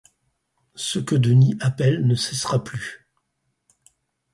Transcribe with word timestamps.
Ce 0.73 0.97
que 0.97 1.13
Denis 1.13 1.55
appelle 1.59 2.07
ne 2.07 2.15
cessera 2.15 2.63
plus. 2.63 3.07